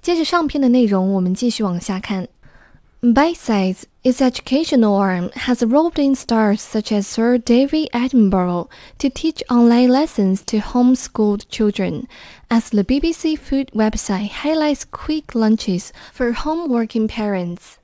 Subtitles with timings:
[0.00, 2.28] 接着上篇的内容，我们继续往下看。
[3.02, 8.68] Bite-size, its educational arm, has roped in stars such as Sir David Attenborough
[8.98, 12.06] to teach online lessons to homeschooled children,
[12.48, 17.76] as the BBC Food website highlights quick lunches for home working parents.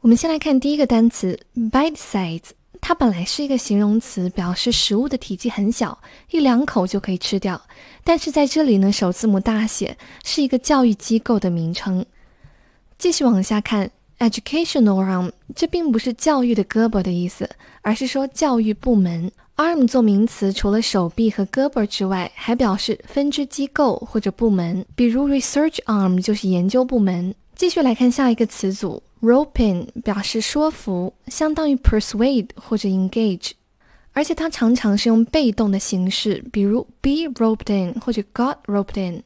[0.00, 2.50] 我们先来看第一个单词 bite-size，
[2.81, 5.97] 它本来是一个形容词，表示食物的体积很小，
[6.31, 7.61] 一两口就可以吃掉。
[8.03, 12.05] 但是在这里呢，首字母大写，是一个教育机构的名称。
[12.97, 13.89] 继续往下看。
[14.19, 17.49] Educational arm，这并不是教育的胳膊的意思，
[17.81, 19.31] 而是说教育部门。
[19.55, 24.85] Arm 做名词，除了手臂和胳膊之外，还表示分支机构或者部门。
[24.93, 27.33] 比如 research arm 就是研究部门。
[27.55, 33.51] 继续来看下一个词组，rope in 表示说服，相当于 persuade 或者 engage，
[34.13, 39.23] 而且它常常是用被动的形式，比如 be roped in 或者 got roped in。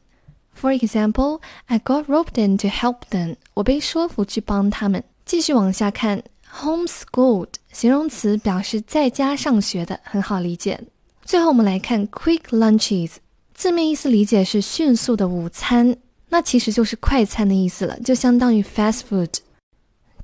[0.60, 3.36] For example, I got roped in to help them.
[3.54, 5.02] 我被说服去帮他们。
[5.26, 6.22] 继续往下看
[6.60, 10.80] ，homeschooled 形容词表示在家上学的，很好理解。
[11.24, 13.12] 最后我们来看 quick lunches，
[13.54, 15.96] 字面意思理解是迅速的午餐，
[16.28, 19.30] 那其实就是快餐的意思了，就相当于 fast food。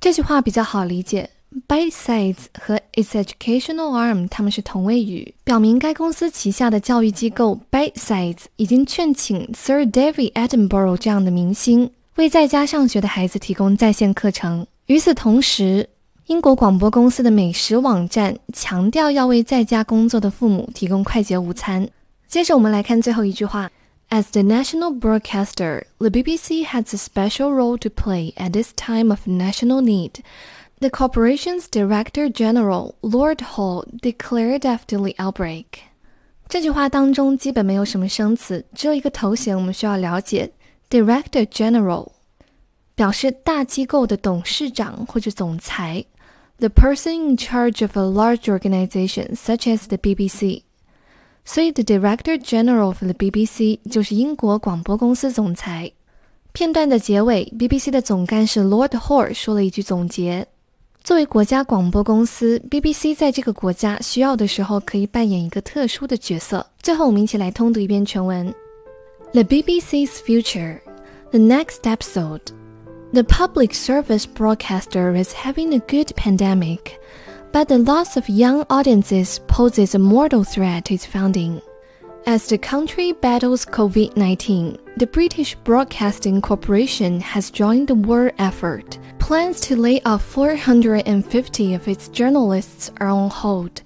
[0.01, 1.29] 这句话比较好理解。
[1.67, 14.65] Bite-size 和 its educational arm，它们是同位语，表明该公司旗下的教育机构 Bite-size 已经劝请 Sir David Attenborough 这样的明星为在家上学的孩子提供在线课程。
[14.87, 15.87] 与此同时，
[16.25, 21.87] 英国广播公司的美食网站强调要为在家工作的父母提供快捷午餐。
[22.27, 23.69] 接着我们来看最后一句话
[24.10, 29.10] ：As the national broadcaster, the BBC has a special role to play at this time
[29.10, 30.22] of national need.
[30.78, 35.64] The corporation's Director General Lord Hall declared after the outbreak。
[36.48, 40.52] 这句话当中基本没有什么生词，只有一个头衔，我们需要了解
[40.88, 42.08] Director General，
[42.94, 46.04] 表示大机构的董事长或者总裁，
[46.58, 50.62] the person in charge of a large organization such as the BBC。
[51.43, 55.91] 所以，the Director General of the BBC 就是英国广播公司总裁。
[56.53, 60.45] 片段的结尾，BBC 的总干事 Lord Hall 说了一句总结：
[61.03, 66.65] 作为国家广播公司，BBC 在这个国家需要的时候可以扮演一个特殊的角色。
[66.81, 68.53] 最后，我们一起来通读一遍全文
[69.31, 70.79] ：The BBC's future,
[71.31, 72.41] the next episode.
[73.13, 76.79] The public service broadcaster is having a good pandemic
[77.51, 81.61] but the loss of young audiences poses a mortal threat to its founding.
[82.25, 88.99] As the country battles COVID 19, the British Broadcasting Corporation has joined the war effort.
[89.19, 93.81] Plans to lay off 450 of its journalists are on hold,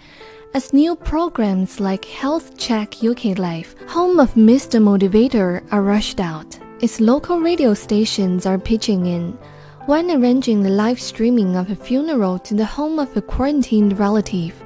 [0.55, 4.81] as new programs like Health Check UK Live, home of Mr.
[4.81, 6.57] Motivator, are rushed out.
[6.79, 9.37] Its local radio stations are pitching in.
[9.85, 14.63] One arranging the live streaming of a funeral to the home of a quarantined relative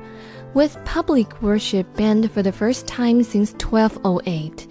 [0.53, 4.65] with public worship banned for the first time since 1208,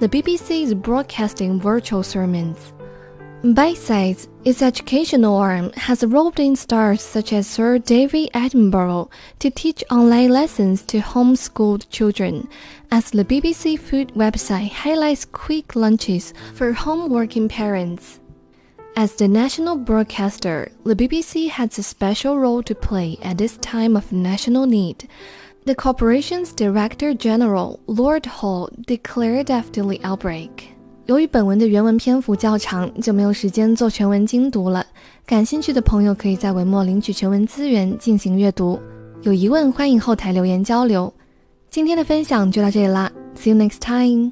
[0.00, 2.74] the BBC is broadcasting virtual sermons.
[3.42, 9.82] Bite-size, its educational arm, has roped in stars such as Sir David Attenborough to teach
[9.90, 12.46] online lessons to homeschooled children,
[12.90, 18.20] as the BBC Food website highlights quick lunches for home working parents.
[18.95, 23.95] As the national broadcaster, the BBC has a special role to play at this time
[23.95, 25.07] of national need.
[25.65, 30.49] The corporation's Director General Lord Hall declared after the outbreak.
[31.05, 34.85] 由于本文的原文篇幅较长，就没有时间做全文精读了。
[35.25, 38.79] 感兴趣的朋友可以在文末领取全文资源进行阅读。
[39.21, 41.13] 有疑问欢迎后台留言交流。
[41.69, 44.31] 今天的分享就到这里啦，See you next time.